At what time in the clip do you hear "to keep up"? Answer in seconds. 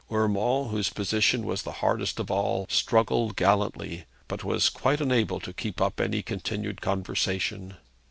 5.39-5.99